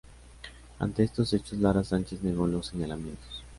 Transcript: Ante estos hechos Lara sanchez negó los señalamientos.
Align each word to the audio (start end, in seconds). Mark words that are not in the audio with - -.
Ante 0.79 1.03
estos 1.03 1.31
hechos 1.31 1.59
Lara 1.59 1.83
sanchez 1.83 2.23
negó 2.23 2.47
los 2.47 2.65
señalamientos. 2.65 3.43